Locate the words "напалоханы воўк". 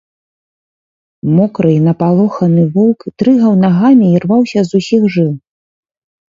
1.87-2.99